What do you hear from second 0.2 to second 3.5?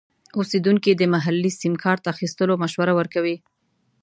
اوسیدونکي د محلي سیم کارت اخیستلو مشوره ورکوي.